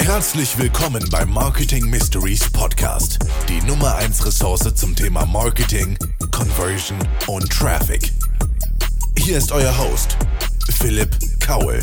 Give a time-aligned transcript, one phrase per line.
[0.00, 5.98] Herzlich willkommen beim Marketing Mysteries Podcast, die Nummer 1 Ressource zum Thema Marketing,
[6.30, 8.12] Conversion und Traffic.
[9.18, 10.16] Hier ist euer Host,
[10.78, 11.10] Philipp
[11.40, 11.80] Kaul.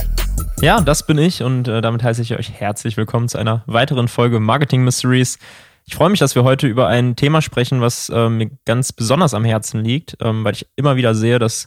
[0.62, 4.08] Ja, das bin ich und äh, damit heiße ich euch herzlich willkommen zu einer weiteren
[4.08, 5.40] Folge Marketing Mysteries.
[5.86, 9.34] Ich freue mich, dass wir heute über ein Thema sprechen, was äh, mir ganz besonders
[9.34, 11.66] am Herzen liegt, ähm, weil ich immer wieder sehe, dass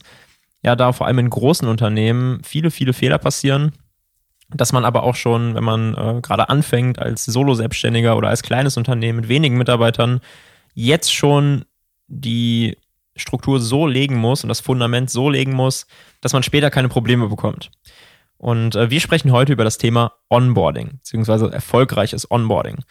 [0.63, 3.73] ja da vor allem in großen Unternehmen viele, viele Fehler passieren,
[4.49, 8.77] dass man aber auch schon, wenn man äh, gerade anfängt als Solo-Selbstständiger oder als kleines
[8.77, 10.21] Unternehmen mit wenigen Mitarbeitern,
[10.73, 11.65] jetzt schon
[12.07, 12.77] die
[13.15, 15.87] Struktur so legen muss und das Fundament so legen muss,
[16.21, 17.71] dass man später keine Probleme bekommt.
[18.37, 22.83] Und äh, wir sprechen heute über das Thema Onboarding, beziehungsweise erfolgreiches Onboarding.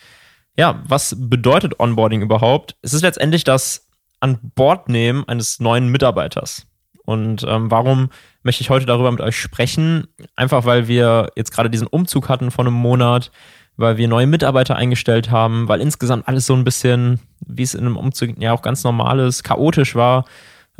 [0.56, 2.76] Ja, was bedeutet Onboarding überhaupt?
[2.80, 3.88] Es ist letztendlich das
[4.20, 6.66] an Bord nehmen eines neuen Mitarbeiters.
[7.04, 8.10] Und ähm, warum
[8.42, 10.06] möchte ich heute darüber mit euch sprechen?
[10.36, 13.30] Einfach weil wir jetzt gerade diesen Umzug hatten von einem Monat,
[13.76, 17.80] weil wir neue Mitarbeiter eingestellt haben, weil insgesamt alles so ein bisschen, wie es in
[17.80, 20.24] einem Umzug ja auch ganz normal ist, chaotisch war.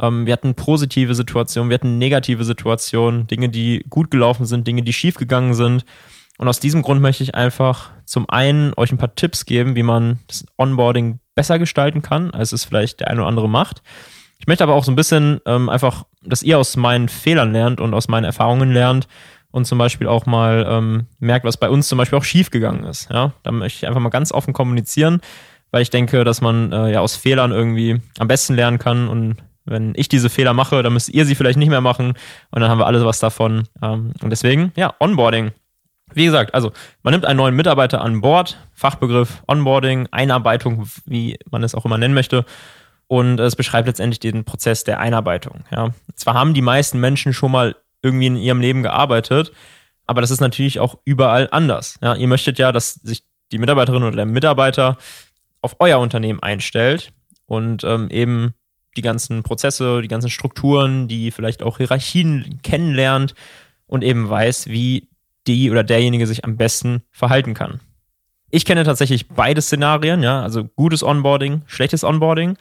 [0.00, 4.82] Ähm, wir hatten positive Situationen, wir hatten negative Situationen, Dinge, die gut gelaufen sind, Dinge,
[4.82, 5.84] die schief gegangen sind.
[6.38, 9.84] Und aus diesem Grund möchte ich einfach zum einen euch ein paar Tipps geben, wie
[9.84, 13.82] man das Onboarding besser gestalten kann, als es vielleicht der eine oder andere macht.
[14.38, 17.80] Ich möchte aber auch so ein bisschen ähm, einfach, dass ihr aus meinen Fehlern lernt
[17.80, 19.08] und aus meinen Erfahrungen lernt
[19.50, 23.10] und zum Beispiel auch mal ähm, merkt, was bei uns zum Beispiel auch schiefgegangen ist.
[23.10, 25.20] Ja, da möchte ich einfach mal ganz offen kommunizieren,
[25.70, 29.36] weil ich denke, dass man äh, ja aus Fehlern irgendwie am besten lernen kann und
[29.64, 32.14] wenn ich diese Fehler mache, dann müsst ihr sie vielleicht nicht mehr machen
[32.50, 33.64] und dann haben wir alles was davon.
[33.82, 35.52] Ähm, und deswegen, ja, Onboarding.
[36.12, 36.72] Wie gesagt, also
[37.02, 41.96] man nimmt einen neuen Mitarbeiter an Bord, Fachbegriff Onboarding, Einarbeitung, wie man es auch immer
[41.96, 42.44] nennen möchte
[43.06, 45.64] und es beschreibt letztendlich den Prozess der Einarbeitung.
[45.70, 45.90] Ja.
[46.14, 49.52] Zwar haben die meisten Menschen schon mal irgendwie in ihrem Leben gearbeitet,
[50.06, 51.98] aber das ist natürlich auch überall anders.
[52.02, 52.14] Ja.
[52.14, 54.98] Ihr möchtet ja, dass sich die Mitarbeiterin oder der Mitarbeiter
[55.60, 57.12] auf euer Unternehmen einstellt
[57.46, 58.54] und ähm, eben
[58.96, 63.34] die ganzen Prozesse, die ganzen Strukturen, die vielleicht auch Hierarchien kennenlernt
[63.86, 65.08] und eben weiß, wie
[65.46, 67.80] die oder derjenige sich am besten verhalten kann.
[68.50, 72.56] Ich kenne tatsächlich beide Szenarien, ja, also gutes Onboarding, schlechtes Onboarding.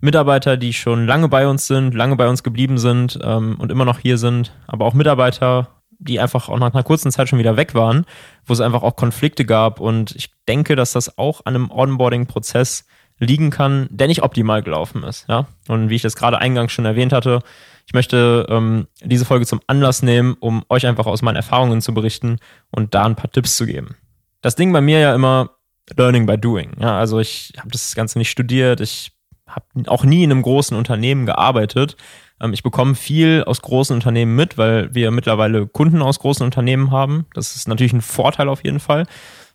[0.00, 3.84] Mitarbeiter, die schon lange bei uns sind, lange bei uns geblieben sind ähm, und immer
[3.84, 7.56] noch hier sind, aber auch Mitarbeiter, die einfach auch nach einer kurzen Zeit schon wieder
[7.56, 8.06] weg waren,
[8.46, 9.80] wo es einfach auch Konflikte gab.
[9.80, 12.86] Und ich denke, dass das auch an einem Onboarding-Prozess
[13.18, 15.26] liegen kann, der nicht optimal gelaufen ist.
[15.28, 15.48] Ja?
[15.66, 17.40] Und wie ich das gerade eingangs schon erwähnt hatte,
[17.86, 21.94] ich möchte ähm, diese Folge zum Anlass nehmen, um euch einfach aus meinen Erfahrungen zu
[21.94, 22.36] berichten
[22.70, 23.96] und da ein paar Tipps zu geben.
[24.42, 25.50] Das Ding bei mir ja immer
[25.96, 26.72] Learning by Doing.
[26.78, 29.12] Ja, also ich habe das Ganze nicht studiert, ich
[29.48, 31.96] habe auch nie in einem großen Unternehmen gearbeitet.
[32.40, 36.90] Ähm, ich bekomme viel aus großen Unternehmen mit, weil wir mittlerweile Kunden aus großen Unternehmen
[36.90, 37.26] haben.
[37.34, 39.06] Das ist natürlich ein Vorteil auf jeden Fall.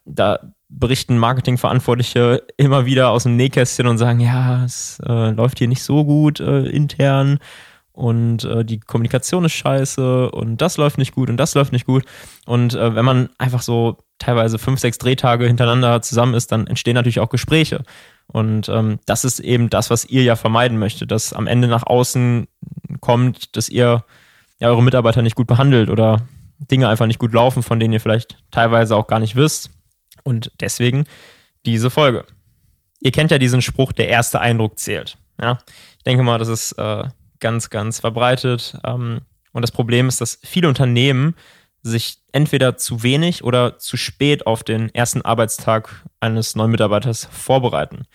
[0.05, 0.39] Da
[0.69, 5.83] berichten Marketingverantwortliche immer wieder aus dem Nähkästchen und sagen, ja, es äh, läuft hier nicht
[5.83, 7.39] so gut äh, intern
[7.93, 11.85] und äh, die Kommunikation ist scheiße und das läuft nicht gut und das läuft nicht
[11.85, 12.03] gut.
[12.45, 16.95] Und äh, wenn man einfach so teilweise fünf, sechs Drehtage hintereinander zusammen ist, dann entstehen
[16.95, 17.83] natürlich auch Gespräche.
[18.27, 21.85] Und ähm, das ist eben das, was ihr ja vermeiden möchtet, dass am Ende nach
[21.85, 22.47] außen
[22.99, 24.03] kommt, dass ihr
[24.59, 26.21] ja eure Mitarbeiter nicht gut behandelt oder
[26.57, 29.69] Dinge einfach nicht gut laufen, von denen ihr vielleicht teilweise auch gar nicht wisst.
[30.23, 31.05] Und deswegen
[31.65, 32.25] diese Folge.
[33.01, 35.17] Ihr kennt ja diesen Spruch, der erste Eindruck zählt.
[35.39, 35.59] Ja?
[35.97, 37.03] Ich denke mal, das ist äh,
[37.43, 38.79] ganz, ganz verbreitet.
[38.83, 39.21] Ähm,
[39.51, 41.35] und das Problem ist, dass viele Unternehmen
[41.83, 45.89] sich entweder zu wenig oder zu spät auf den ersten Arbeitstag
[46.19, 48.07] eines neuen Mitarbeiters vorbereiten.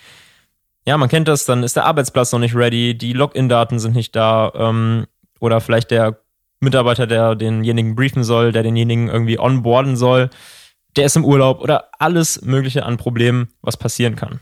[0.87, 4.17] Ja, man kennt das, dann ist der Arbeitsplatz noch nicht ready, die Login-Daten sind nicht
[4.17, 5.07] da ähm,
[5.39, 6.23] oder vielleicht der
[6.61, 10.31] Mitarbeiter, der denjenigen briefen soll, der denjenigen irgendwie onboarden soll,
[10.97, 14.41] der ist im Urlaub oder alles Mögliche an Problemen, was passieren kann.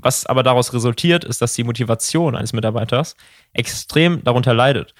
[0.00, 3.16] Was aber daraus resultiert, ist, dass die Motivation eines Mitarbeiters
[3.52, 4.94] extrem darunter leidet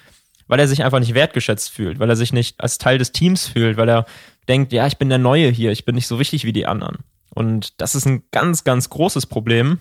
[0.49, 3.47] weil er sich einfach nicht wertgeschätzt fühlt, weil er sich nicht als Teil des Teams
[3.47, 4.07] fühlt, weil er
[4.49, 6.99] denkt, ja, ich bin der Neue hier, ich bin nicht so wichtig wie die anderen.
[7.35, 9.79] Und das ist ein ganz, ganz großes Problem,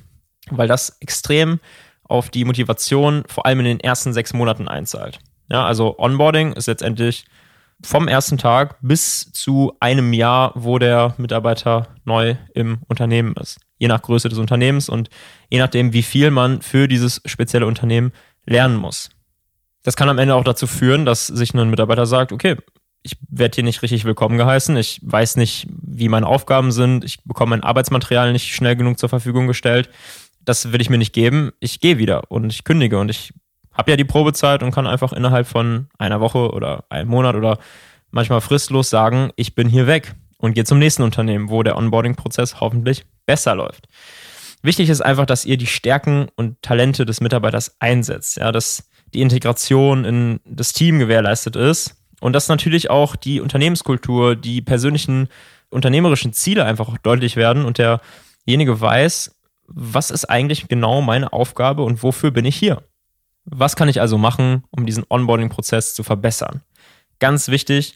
[0.51, 1.59] weil das extrem
[2.03, 5.19] auf die Motivation vor allem in den ersten sechs Monaten einzahlt.
[5.49, 7.25] Ja, also Onboarding ist letztendlich
[7.81, 13.59] vom ersten Tag bis zu einem Jahr, wo der Mitarbeiter neu im Unternehmen ist.
[13.77, 15.09] Je nach Größe des Unternehmens und
[15.49, 18.11] je nachdem, wie viel man für dieses spezielle Unternehmen
[18.45, 19.09] lernen muss.
[19.83, 22.57] Das kann am Ende auch dazu führen, dass sich ein Mitarbeiter sagt, okay,
[23.03, 27.23] ich werde hier nicht richtig willkommen geheißen, ich weiß nicht, wie meine Aufgaben sind, ich
[27.23, 29.89] bekomme mein Arbeitsmaterial nicht schnell genug zur Verfügung gestellt.
[30.41, 31.51] Das will ich mir nicht geben.
[31.59, 33.33] Ich gehe wieder und ich kündige und ich
[33.71, 37.59] habe ja die Probezeit und kann einfach innerhalb von einer Woche oder einem Monat oder
[38.11, 40.15] manchmal fristlos sagen, ich bin hier weg.
[40.37, 43.87] und geht zum nächsten Unternehmen, wo der Onboarding-Prozess hoffentlich besser läuft.
[44.63, 49.21] Wichtig ist einfach, dass ihr die Stärken und Talente des Mitarbeiters einsetzt, ja, dass die
[49.21, 55.29] Integration in das Team gewährleistet ist und dass natürlich auch die Unternehmenskultur, die persönlichen
[55.69, 59.35] unternehmerischen Ziele einfach auch deutlich werden und derjenige weiß,
[59.67, 62.83] was ist eigentlich genau meine Aufgabe und wofür bin ich hier?
[63.45, 66.61] Was kann ich also machen, um diesen Onboarding-Prozess zu verbessern?
[67.19, 67.95] Ganz wichtig,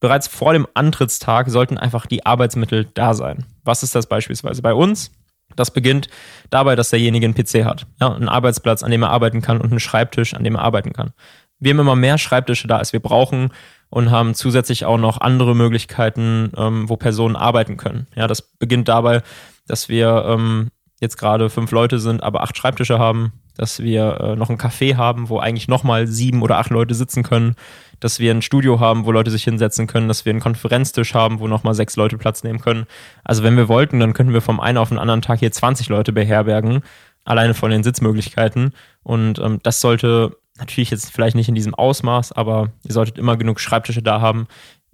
[0.00, 3.46] bereits vor dem Antrittstag sollten einfach die Arbeitsmittel da sein.
[3.64, 5.12] Was ist das beispielsweise bei uns?
[5.56, 6.08] Das beginnt
[6.48, 9.70] dabei, dass derjenige einen PC hat, ja, einen Arbeitsplatz, an dem er arbeiten kann und
[9.70, 11.12] einen Schreibtisch, an dem er arbeiten kann.
[11.58, 13.52] Wir haben immer mehr Schreibtische da, als wir brauchen
[13.90, 18.06] und haben zusätzlich auch noch andere Möglichkeiten, ähm, wo Personen arbeiten können.
[18.14, 19.22] Ja, das beginnt dabei,
[19.66, 20.70] dass wir ähm,
[21.00, 24.96] jetzt gerade fünf Leute sind, aber acht Schreibtische haben, dass wir äh, noch ein Café
[24.96, 27.56] haben, wo eigentlich nochmal sieben oder acht Leute sitzen können,
[28.00, 31.40] dass wir ein Studio haben, wo Leute sich hinsetzen können, dass wir einen Konferenztisch haben,
[31.40, 32.86] wo nochmal sechs Leute Platz nehmen können.
[33.22, 35.90] Also wenn wir wollten, dann könnten wir vom einen auf den anderen Tag hier 20
[35.90, 36.80] Leute beherbergen,
[37.26, 38.72] alleine von den Sitzmöglichkeiten.
[39.02, 43.36] Und ähm, das sollte natürlich jetzt vielleicht nicht in diesem Ausmaß, aber ihr solltet immer
[43.36, 44.46] genug Schreibtische da haben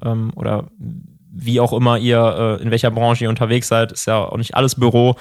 [0.03, 0.69] ähm, oder
[1.31, 4.57] wie auch immer ihr, äh, in welcher Branche ihr unterwegs seid, ist ja auch nicht
[4.57, 5.15] alles Büro.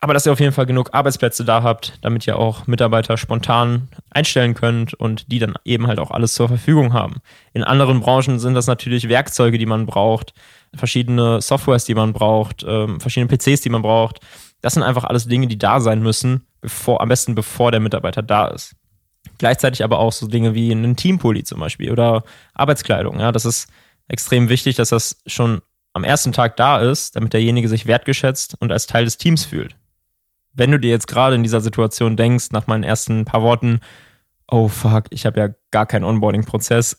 [0.00, 3.88] Aber dass ihr auf jeden Fall genug Arbeitsplätze da habt, damit ihr auch Mitarbeiter spontan
[4.10, 7.16] einstellen könnt und die dann eben halt auch alles zur Verfügung haben.
[7.52, 10.34] In anderen Branchen sind das natürlich Werkzeuge, die man braucht,
[10.72, 14.20] verschiedene Softwares, die man braucht, ähm, verschiedene PCs, die man braucht.
[14.60, 18.22] Das sind einfach alles Dinge, die da sein müssen, bevor, am besten bevor der Mitarbeiter
[18.22, 18.76] da ist.
[19.38, 22.22] Gleichzeitig aber auch so Dinge wie einen Teampulli zum Beispiel oder
[22.54, 23.18] Arbeitskleidung.
[23.18, 23.68] Ja, das ist
[24.06, 25.60] extrem wichtig, dass das schon
[25.92, 29.74] am ersten Tag da ist, damit derjenige sich wertgeschätzt und als Teil des Teams fühlt
[30.58, 33.80] wenn du dir jetzt gerade in dieser Situation denkst, nach meinen ersten paar Worten,
[34.50, 36.96] oh fuck, ich habe ja gar keinen Onboarding-Prozess,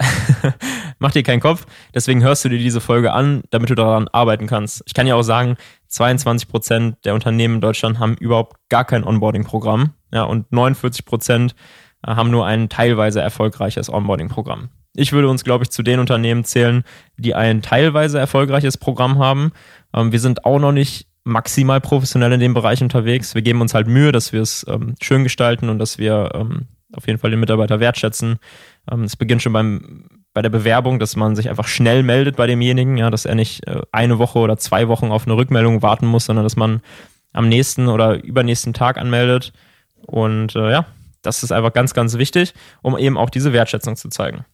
[1.00, 1.66] mach dir keinen Kopf.
[1.94, 4.84] Deswegen hörst du dir diese Folge an, damit du daran arbeiten kannst.
[4.86, 5.58] Ich kann ja auch sagen,
[5.88, 9.94] 22 Prozent der Unternehmen in Deutschland haben überhaupt gar kein Onboarding-Programm.
[10.14, 11.56] Ja, und 49 Prozent
[12.06, 14.70] äh, haben nur ein teilweise erfolgreiches Onboarding-Programm.
[14.96, 16.84] Ich würde uns, glaube ich, zu den Unternehmen zählen,
[17.18, 19.52] die ein teilweise erfolgreiches Programm haben.
[19.94, 23.36] Ähm, wir sind auch noch nicht maximal professionell in dem Bereich unterwegs.
[23.36, 26.68] Wir geben uns halt Mühe, dass wir es ähm, schön gestalten und dass wir ähm,
[26.94, 28.40] auf jeden Fall den Mitarbeiter wertschätzen.
[28.92, 32.48] Ähm, es beginnt schon beim, bei der Bewerbung, dass man sich einfach schnell meldet bei
[32.48, 36.08] demjenigen, ja, dass er nicht äh, eine Woche oder zwei Wochen auf eine Rückmeldung warten
[36.08, 36.82] muss, sondern dass man
[37.34, 39.54] am nächsten oder übernächsten Tag anmeldet.
[40.02, 40.86] Und äh, ja,
[41.22, 44.46] das ist einfach ganz, ganz wichtig, um eben auch diese Wertschätzung zu zeigen.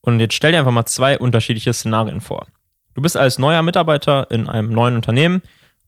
[0.00, 2.46] Und jetzt stell dir einfach mal zwei unterschiedliche Szenarien vor.
[2.94, 5.42] Du bist als neuer Mitarbeiter in einem neuen Unternehmen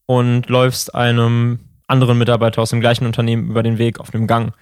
[0.08, 4.54] und läufst einem anderen Mitarbeiter aus dem gleichen Unternehmen über den Weg auf dem Gang.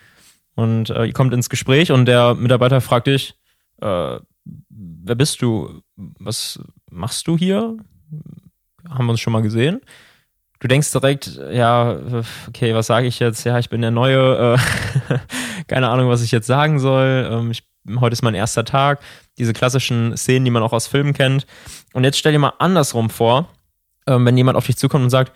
[0.56, 3.36] Und äh, ihr kommt ins Gespräch und der Mitarbeiter fragt dich,
[3.80, 4.18] äh,
[4.68, 5.82] wer bist du?
[5.94, 6.58] Was
[6.90, 7.76] machst du hier?
[8.88, 9.80] Haben wir uns schon mal gesehen?
[10.58, 11.96] Du denkst direkt, ja,
[12.48, 13.44] okay, was sage ich jetzt?
[13.44, 15.18] Ja, ich bin der Neue, äh,
[15.68, 17.28] keine Ahnung, was ich jetzt sagen soll.
[17.30, 17.62] Ähm, ich,
[18.00, 19.00] heute ist mein erster Tag.
[19.38, 21.46] Diese klassischen Szenen, die man auch aus Filmen kennt.
[21.92, 23.48] Und jetzt stell dir mal andersrum vor,
[24.06, 25.32] wenn jemand auf dich zukommt und sagt,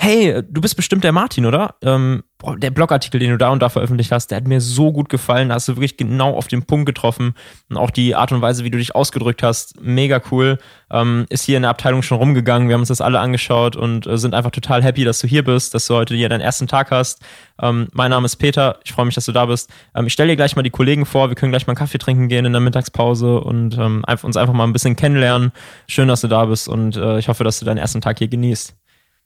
[0.00, 1.74] hey, du bist bestimmt der Martin, oder?
[1.82, 4.92] Ähm, boah, der Blogartikel, den du da und da veröffentlicht hast, der hat mir so
[4.92, 5.48] gut gefallen.
[5.48, 7.34] Da hast du wirklich genau auf den Punkt getroffen.
[7.68, 10.58] Und auch die Art und Weise, wie du dich ausgedrückt hast, mega cool.
[10.88, 12.68] Ähm, ist hier in der Abteilung schon rumgegangen.
[12.68, 15.42] Wir haben uns das alle angeschaut und äh, sind einfach total happy, dass du hier
[15.42, 17.20] bist, dass du heute hier deinen ersten Tag hast.
[17.60, 18.78] Ähm, mein Name ist Peter.
[18.84, 19.68] Ich freue mich, dass du da bist.
[19.96, 21.28] Ähm, ich stelle dir gleich mal die Kollegen vor.
[21.28, 24.54] Wir können gleich mal einen Kaffee trinken gehen in der Mittagspause und ähm, uns einfach
[24.54, 25.50] mal ein bisschen kennenlernen.
[25.88, 28.28] Schön, dass du da bist und äh, ich hoffe, dass du deinen ersten Tag hier
[28.28, 28.77] genießt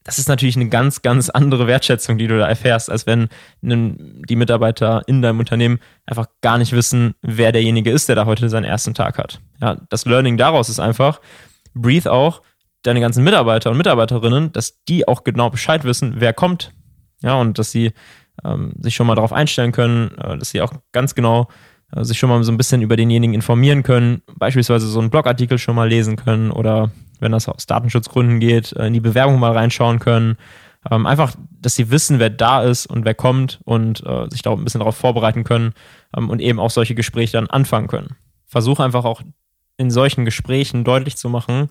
[0.05, 3.29] das ist natürlich eine ganz, ganz andere Wertschätzung, die du da erfährst, als wenn
[3.61, 8.49] die Mitarbeiter in deinem Unternehmen einfach gar nicht wissen, wer derjenige ist, der da heute
[8.49, 9.41] seinen ersten Tag hat.
[9.61, 11.21] Ja, das Learning daraus ist einfach,
[11.75, 12.43] breathe auch
[12.83, 16.73] deine ganzen Mitarbeiter und Mitarbeiterinnen, dass die auch genau Bescheid wissen, wer kommt.
[17.23, 17.93] Ja, und dass sie
[18.45, 21.49] ähm, sich schon mal darauf einstellen können, äh, dass sie auch ganz genau
[21.95, 25.59] äh, sich schon mal so ein bisschen über denjenigen informieren können, beispielsweise so einen Blogartikel
[25.59, 26.91] schon mal lesen können oder
[27.23, 30.37] wenn das aus Datenschutzgründen geht, äh, in die Bewerbung mal reinschauen können.
[30.91, 34.53] Ähm, einfach, dass sie wissen, wer da ist und wer kommt und äh, sich da
[34.53, 35.75] ein bisschen darauf vorbereiten können
[36.17, 38.17] ähm, und eben auch solche Gespräche dann anfangen können.
[38.47, 39.23] Versuche einfach auch
[39.77, 41.71] in solchen Gesprächen deutlich zu machen,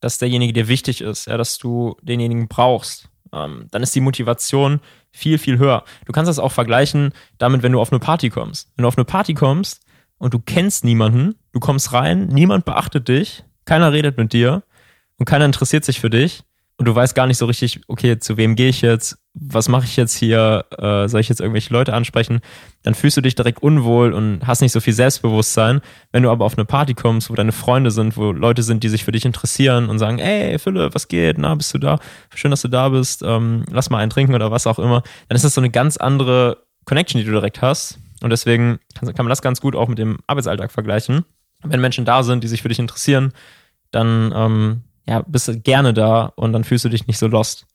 [0.00, 3.08] dass derjenige dir wichtig ist, ja, dass du denjenigen brauchst.
[3.32, 5.84] Ähm, dann ist die Motivation viel, viel höher.
[6.04, 8.70] Du kannst das auch vergleichen damit, wenn du auf eine Party kommst.
[8.76, 9.80] Wenn du auf eine Party kommst
[10.18, 14.62] und du kennst niemanden, du kommst rein, niemand beachtet dich, keiner redet mit dir,
[15.18, 16.44] und keiner interessiert sich für dich,
[16.76, 19.84] und du weißt gar nicht so richtig, okay, zu wem gehe ich jetzt, was mache
[19.84, 22.40] ich jetzt hier, äh, soll ich jetzt irgendwelche Leute ansprechen,
[22.82, 25.82] dann fühlst du dich direkt unwohl und hast nicht so viel Selbstbewusstsein.
[26.10, 28.88] Wenn du aber auf eine Party kommst, wo deine Freunde sind, wo Leute sind, die
[28.88, 32.00] sich für dich interessieren und sagen, ey Philipp, was geht, na, bist du da?
[32.34, 35.36] Schön, dass du da bist, ähm, lass mal einen trinken oder was auch immer, dann
[35.36, 38.00] ist das so eine ganz andere Connection, die du direkt hast.
[38.20, 41.24] Und deswegen kann, man das ganz gut auch mit dem Arbeitsalltag vergleichen.
[41.62, 43.32] Wenn Menschen da sind, die sich für dich interessieren,
[43.90, 47.66] dann ähm, ja, bist du gerne da und dann fühlst du dich nicht so lost.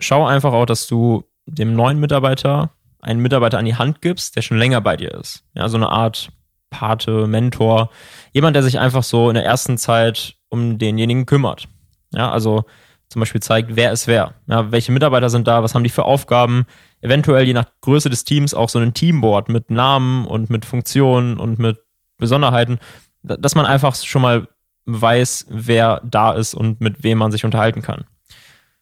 [0.00, 4.42] Schau einfach auch, dass du dem neuen Mitarbeiter einen Mitarbeiter an die Hand gibst, der
[4.42, 5.44] schon länger bei dir ist.
[5.54, 6.30] Ja, so eine Art
[6.70, 7.90] Pate, Mentor,
[8.32, 11.68] jemand, der sich einfach so in der ersten Zeit um denjenigen kümmert.
[12.12, 12.64] Ja, also
[13.08, 14.34] zum Beispiel zeigt, wer ist wer.
[14.46, 16.66] Ja, welche Mitarbeiter sind da, was haben die für Aufgaben,
[17.00, 21.38] eventuell je nach Größe des Teams auch so ein Teamboard mit Namen und mit Funktionen
[21.38, 21.78] und mit
[22.18, 22.78] Besonderheiten,
[23.22, 24.48] dass man einfach schon mal
[24.88, 28.04] weiß, wer da ist und mit wem man sich unterhalten kann.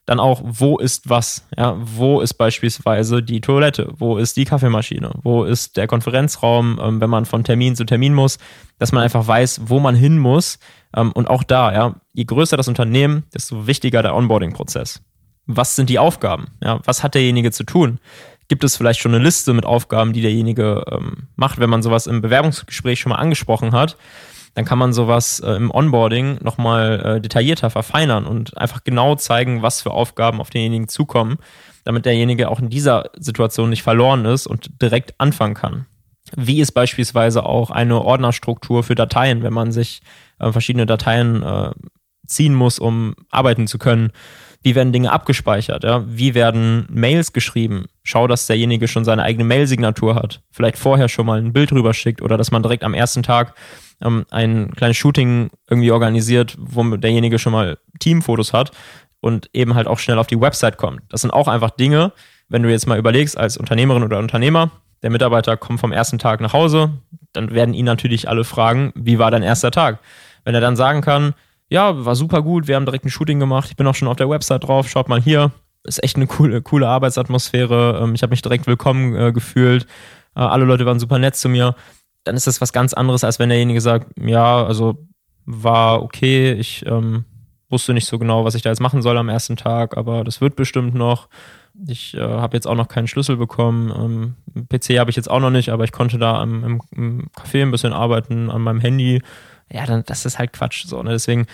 [0.05, 1.45] Dann auch, wo ist was?
[1.57, 3.93] Ja, wo ist beispielsweise die Toilette?
[3.97, 5.11] Wo ist die Kaffeemaschine?
[5.21, 8.39] Wo ist der Konferenzraum, ähm, wenn man von Termin zu Termin muss?
[8.79, 10.59] Dass man einfach weiß, wo man hin muss.
[10.95, 15.01] Ähm, und auch da, ja, je größer das Unternehmen, desto wichtiger der Onboarding-Prozess.
[15.45, 16.51] Was sind die Aufgaben?
[16.63, 17.99] Ja, was hat derjenige zu tun?
[18.47, 22.07] Gibt es vielleicht schon eine Liste mit Aufgaben, die derjenige ähm, macht, wenn man sowas
[22.07, 23.97] im Bewerbungsgespräch schon mal angesprochen hat?
[24.57, 29.61] Dann kann man sowas äh, im Onboarding nochmal äh, detaillierter verfeinern und einfach genau zeigen,
[29.61, 31.37] was für Aufgaben auf denjenigen zukommen,
[31.83, 35.85] damit derjenige auch in dieser Situation nicht verloren ist und direkt anfangen kann.
[36.35, 40.01] Wie ist beispielsweise auch eine Ordnerstruktur für Dateien, wenn man sich
[40.39, 41.69] äh, verschiedene Dateien äh,
[42.25, 44.11] ziehen muss, um arbeiten zu können?
[44.63, 45.83] Wie werden Dinge abgespeichert?
[45.83, 46.03] Ja?
[46.07, 47.85] Wie werden Mails geschrieben?
[48.01, 50.41] Schau, dass derjenige schon seine eigene Mail-Signatur hat.
[50.49, 53.53] Vielleicht vorher schon mal ein Bild rüber schickt oder dass man direkt am ersten Tag
[54.01, 58.71] ähm, ein kleines Shooting irgendwie organisiert, wo derjenige schon mal Teamfotos hat
[59.19, 61.01] und eben halt auch schnell auf die Website kommt.
[61.09, 62.11] Das sind auch einfach Dinge,
[62.49, 64.71] wenn du jetzt mal überlegst, als Unternehmerin oder Unternehmer,
[65.03, 66.91] der Mitarbeiter kommt vom ersten Tag nach Hause,
[67.33, 69.99] dann werden ihn natürlich alle fragen, wie war dein erster Tag?
[70.43, 71.33] Wenn er dann sagen kann,
[71.69, 74.15] ja, war super gut, wir haben direkt ein Shooting gemacht, ich bin auch schon auf
[74.15, 75.51] der Website drauf, schaut mal hier,
[75.83, 79.85] ist echt eine coole, coole Arbeitsatmosphäre, ähm, ich habe mich direkt willkommen äh, gefühlt,
[80.35, 81.75] äh, alle Leute waren super nett zu mir,
[82.27, 85.07] dann ist das was ganz anderes, als wenn derjenige sagt, ja, also
[85.45, 87.23] war okay, ich ähm,
[87.69, 90.41] wusste nicht so genau, was ich da jetzt machen soll am ersten Tag, aber das
[90.41, 91.29] wird bestimmt noch.
[91.87, 94.35] Ich äh, habe jetzt auch noch keinen Schlüssel bekommen.
[94.55, 97.61] Ähm, PC habe ich jetzt auch noch nicht, aber ich konnte da im, im, Café
[97.61, 99.21] ein bisschen arbeiten, an meinem Handy.
[99.71, 100.85] Ja, dann das ist halt Quatsch.
[100.85, 101.11] So, ne?
[101.11, 101.45] Deswegen,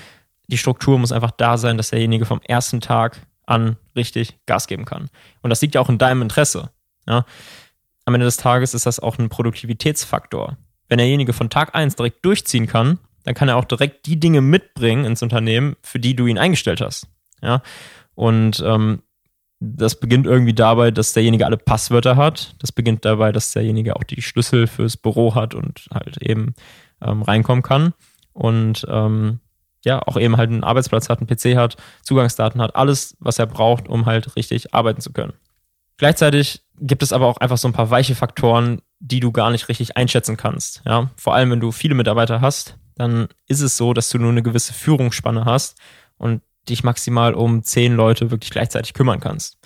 [0.48, 4.86] die Struktur muss einfach da sein, dass derjenige vom ersten Tag an richtig Gas geben
[4.86, 5.10] kann.
[5.42, 6.72] Und das liegt ja auch in deinem Interesse.
[7.06, 7.25] Ja?
[8.06, 10.58] am Ende des Tages ist das auch ein Produktivitätsfaktor.
[10.87, 14.41] Wenn derjenige von Tag 1 direkt durchziehen kann, dann kann er auch direkt die Dinge
[14.41, 17.07] mitbringen ins Unternehmen, für die du ihn eingestellt hast.
[17.41, 17.61] Ja.
[18.15, 19.01] Und ähm,
[19.59, 22.55] das beginnt irgendwie dabei, dass derjenige alle Passwörter hat.
[22.59, 26.53] Das beginnt dabei, dass derjenige auch die Schlüssel fürs Büro hat und halt eben
[27.01, 27.93] ähm, reinkommen kann.
[28.33, 29.39] Und ähm,
[29.85, 33.45] ja, auch eben halt einen Arbeitsplatz hat, einen PC hat, Zugangsdaten hat, alles, was er
[33.45, 35.33] braucht, um halt richtig arbeiten zu können.
[35.97, 39.67] Gleichzeitig gibt es aber auch einfach so ein paar weiche Faktoren, die du gar nicht
[39.67, 40.81] richtig einschätzen kannst.
[40.86, 41.12] Ja?
[41.17, 44.41] Vor allem, wenn du viele Mitarbeiter hast, dann ist es so, dass du nur eine
[44.41, 45.77] gewisse Führungsspanne hast
[46.17, 49.57] und dich maximal um zehn Leute wirklich gleichzeitig kümmern kannst.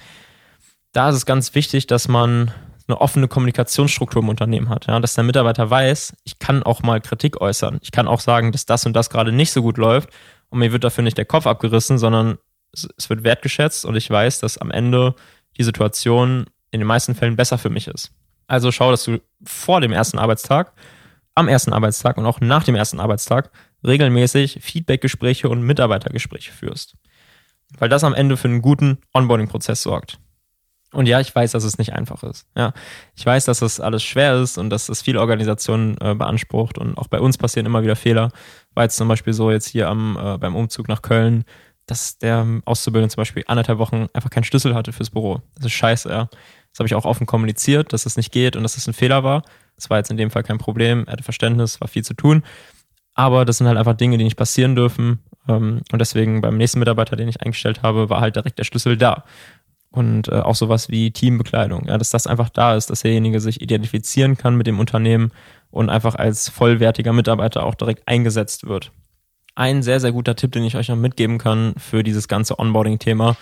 [0.92, 2.52] Da ist es ganz wichtig, dass man
[2.88, 5.00] eine offene Kommunikationsstruktur im Unternehmen hat, ja?
[5.00, 7.78] dass der Mitarbeiter weiß, ich kann auch mal Kritik äußern.
[7.84, 10.10] Ich kann auch sagen, dass das und das gerade nicht so gut läuft
[10.50, 12.40] und mir wird dafür nicht der Kopf abgerissen, sondern
[12.72, 15.14] es wird wertgeschätzt und ich weiß, dass am Ende
[15.58, 18.12] die Situation in den meisten Fällen besser für mich ist.
[18.48, 20.74] Also schau, dass du vor dem ersten Arbeitstag,
[21.36, 23.52] am ersten Arbeitstag und auch nach dem ersten Arbeitstag
[23.86, 26.96] regelmäßig Feedbackgespräche und Mitarbeitergespräche führst.
[27.78, 30.20] Weil das am Ende für einen guten Onboarding-Prozess sorgt.
[30.94, 32.48] Und ja, ich weiß, dass es nicht einfach ist.
[32.56, 32.74] Ja,
[33.14, 36.98] ich weiß, dass das alles schwer ist und dass das viele Organisationen äh, beansprucht und
[36.98, 38.32] auch bei uns passieren immer wieder Fehler.
[38.74, 41.44] War jetzt zum Beispiel so jetzt hier am, äh, beim Umzug nach Köln,
[41.88, 45.42] dass der Auszubildende zum Beispiel anderthalb Wochen einfach keinen Schlüssel hatte fürs Büro.
[45.56, 46.30] Das ist scheiße, ja.
[46.72, 49.24] Das habe ich auch offen kommuniziert, dass das nicht geht und dass das ein Fehler
[49.24, 49.44] war.
[49.76, 51.04] Das war jetzt in dem Fall kein Problem.
[51.08, 52.44] Er hatte Verständnis, war viel zu tun.
[53.14, 55.20] Aber das sind halt einfach Dinge, die nicht passieren dürfen.
[55.48, 58.98] Ähm, und deswegen beim nächsten Mitarbeiter, den ich eingestellt habe, war halt direkt der Schlüssel
[58.98, 59.24] da.
[59.90, 63.62] Und äh, auch sowas wie Teambekleidung, ja, dass das einfach da ist, dass derjenige sich
[63.62, 65.32] identifizieren kann mit dem Unternehmen
[65.72, 68.92] und einfach als vollwertiger Mitarbeiter auch direkt eingesetzt wird
[69.58, 73.36] ein sehr, sehr guter Tipp, den ich euch noch mitgeben kann für dieses ganze Onboarding-Thema.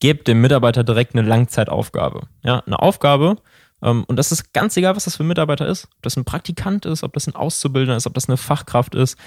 [0.00, 2.26] Gebt dem Mitarbeiter direkt eine Langzeitaufgabe.
[2.42, 3.36] Ja, eine Aufgabe,
[3.84, 5.84] ähm, und das ist ganz egal, was das für ein Mitarbeiter ist.
[5.96, 9.18] Ob das ein Praktikant ist, ob das ein Auszubildender ist, ob das eine Fachkraft ist,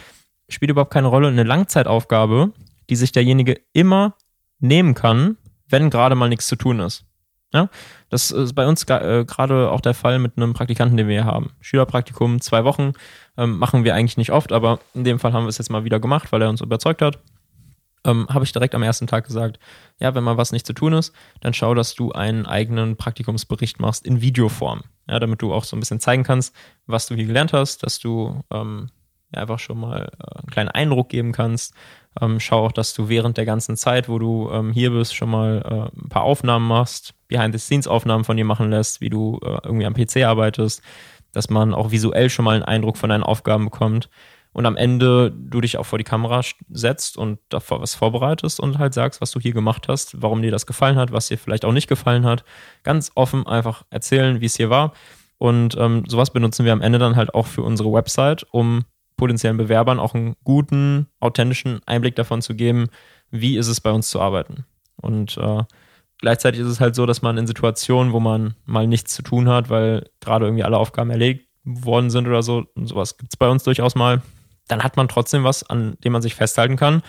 [0.50, 1.28] spielt überhaupt keine Rolle.
[1.28, 2.52] Eine Langzeitaufgabe,
[2.90, 4.16] die sich derjenige immer
[4.60, 5.38] nehmen kann,
[5.70, 7.06] wenn gerade mal nichts zu tun ist.
[7.54, 7.70] Ja,
[8.10, 11.26] das ist bei uns äh, gerade auch der Fall mit einem Praktikanten, den wir hier
[11.26, 11.52] haben.
[11.62, 12.92] Schülerpraktikum, zwei Wochen,
[13.38, 15.86] ähm, machen wir eigentlich nicht oft, aber in dem Fall haben wir es jetzt mal
[15.86, 17.20] wieder gemacht, weil er uns überzeugt hat.
[18.06, 19.60] Ähm, habe ich direkt am ersten Tag gesagt,
[20.00, 23.80] ja, wenn mal was nicht zu tun ist, dann schau, dass du einen eigenen Praktikumsbericht
[23.80, 24.84] machst in Videoform.
[25.10, 28.00] Ja, damit du auch so ein bisschen zeigen kannst, was du hier gelernt hast, dass
[28.00, 28.90] du ähm,
[29.34, 31.74] ja, einfach schon mal äh, einen kleinen Eindruck geben kannst.
[32.22, 35.30] Ähm, schau auch, dass du während der ganzen Zeit, wo du ähm, hier bist, schon
[35.30, 39.86] mal äh, ein paar Aufnahmen machst, Behind-the-Scenes-Aufnahmen von dir machen lässt, wie du äh, irgendwie
[39.86, 40.82] am PC arbeitest,
[41.34, 44.10] dass man auch visuell schon mal einen Eindruck von deinen Aufgaben bekommt
[44.58, 48.80] und am Ende du dich auch vor die Kamera setzt und davor was vorbereitest und
[48.80, 51.64] halt sagst, was du hier gemacht hast, warum dir das gefallen hat, was dir vielleicht
[51.64, 52.44] auch nicht gefallen hat.
[52.82, 54.94] Ganz offen einfach erzählen, wie es hier war.
[55.38, 58.86] Und ähm, sowas benutzen wir am Ende dann halt auch für unsere Website, um
[59.16, 62.88] potenziellen Bewerbern auch einen guten, authentischen Einblick davon zu geben,
[63.30, 64.66] wie ist es bei uns zu arbeiten.
[64.96, 65.66] Und äh,
[66.18, 69.50] gleichzeitig ist es halt so, dass man in Situationen, wo man mal nichts zu tun
[69.50, 73.38] hat, weil gerade irgendwie alle Aufgaben erledigt worden sind oder so, und sowas gibt es
[73.38, 74.24] bei uns durchaus mal,
[74.68, 77.02] dann hat man trotzdem was, an dem man sich festhalten kann.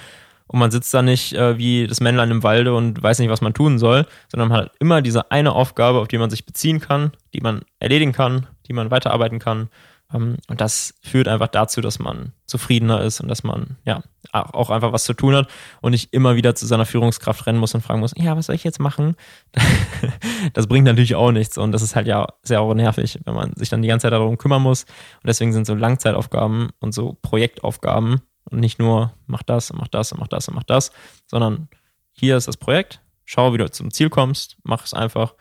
[0.47, 3.43] Und man sitzt da nicht äh, wie das Männlein im Walde und weiß nicht, was
[3.43, 6.81] man tun soll, sondern man hat immer diese eine Aufgabe, auf die man sich beziehen
[6.81, 9.69] kann, die man erledigen kann, die man weiterarbeiten kann
[10.11, 14.93] und das führt einfach dazu, dass man zufriedener ist und dass man ja auch einfach
[14.93, 15.49] was zu tun hat
[15.83, 18.55] und nicht immer wieder zu seiner Führungskraft rennen muss und fragen muss, ja, was soll
[18.55, 19.17] ich jetzt machen?
[20.55, 23.53] das bringt natürlich auch nichts und das ist halt ja sehr auch nervig, wenn man
[23.57, 24.85] sich dann die ganze Zeit darum kümmern muss.
[24.85, 29.89] Und deswegen sind so Langzeitaufgaben und so Projektaufgaben und nicht nur mach das und mach
[29.89, 30.91] das und mach das und mach das,
[31.27, 31.69] sondern
[32.13, 35.35] hier ist das Projekt, schau, wie du zum Ziel kommst, mach es einfach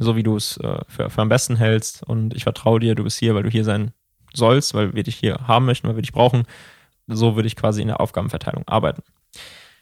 [0.00, 3.04] so, wie du es äh, für, für am besten hältst und ich vertraue dir, du
[3.04, 3.92] bist hier, weil du hier sein
[4.34, 6.44] sollst, weil wir dich hier haben möchten, weil wir dich brauchen.
[7.06, 9.02] So würde ich quasi in der Aufgabenverteilung arbeiten.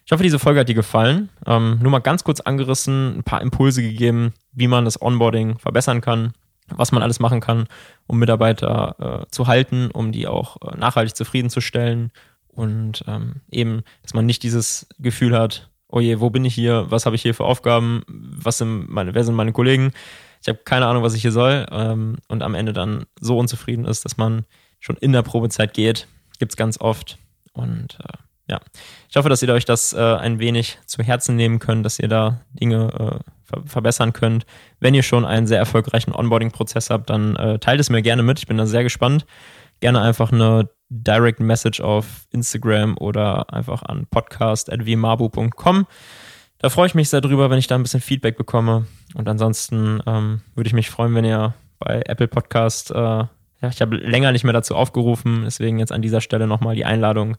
[0.04, 1.30] Ich hoffe, diese Folge hat dir gefallen.
[1.46, 6.00] Ähm, nur mal ganz kurz angerissen, ein paar Impulse gegeben, wie man das Onboarding verbessern
[6.00, 6.32] kann,
[6.68, 7.66] was man alles machen kann,
[8.06, 12.12] um Mitarbeiter äh, zu halten, um die auch äh, nachhaltig zufriedenzustellen
[12.46, 16.86] und ähm, eben, dass man nicht dieses Gefühl hat, oh je, wo bin ich hier,
[16.88, 19.92] was habe ich hier für Aufgaben, was sind meine, wer sind meine Kollegen,
[20.46, 23.84] ich habe keine Ahnung, was ich hier soll ähm, und am Ende dann so unzufrieden
[23.84, 24.44] ist, dass man
[24.78, 26.06] schon in der Probezeit geht.
[26.38, 27.18] Gibt es ganz oft.
[27.52, 28.60] Und äh, ja,
[29.10, 32.06] ich hoffe, dass ihr euch das äh, ein wenig zu Herzen nehmen könnt, dass ihr
[32.06, 34.46] da Dinge äh, ver verbessern könnt.
[34.78, 38.38] Wenn ihr schon einen sehr erfolgreichen Onboarding-Prozess habt, dann äh, teilt es mir gerne mit.
[38.38, 39.26] Ich bin da sehr gespannt.
[39.80, 45.86] Gerne einfach eine Direct Message auf Instagram oder einfach an podcast.vmabu.com.
[46.58, 48.86] Da freue ich mich sehr drüber, wenn ich da ein bisschen Feedback bekomme.
[49.16, 53.28] Und ansonsten ähm, würde ich mich freuen, wenn ihr bei Apple Podcast, äh, ja,
[53.70, 57.38] ich habe länger nicht mehr dazu aufgerufen, deswegen jetzt an dieser Stelle nochmal die Einladung.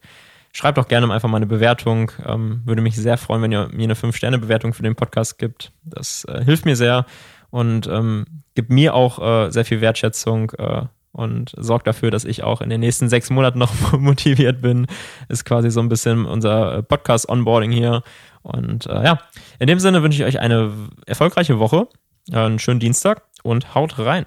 [0.54, 2.12] Schreibt doch gerne einfach mal eine Bewertung.
[2.26, 5.72] Ähm, würde mich sehr freuen, wenn ihr mir eine 5-Sterne-Bewertung für den Podcast gibt.
[5.84, 7.06] Das äh, hilft mir sehr
[7.52, 12.43] und ähm, gibt mir auch äh, sehr viel Wertschätzung äh, und sorgt dafür, dass ich
[12.43, 14.88] auch in den nächsten sechs Monaten noch motiviert bin.
[15.30, 18.04] Ist quasi so ein bisschen unser Podcast-Onboarding hier.
[18.43, 19.20] Und äh, ja,
[19.60, 20.72] in dem Sinne wünsche ich euch eine
[21.06, 21.88] erfolgreiche Woche,
[22.32, 24.26] einen schönen Dienstag und haut rein.